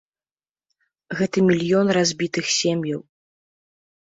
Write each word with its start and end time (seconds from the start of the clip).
Гэта 1.19 1.37
мільёны 1.49 1.91
разбітых 1.99 2.45
сем'яў. 2.59 3.01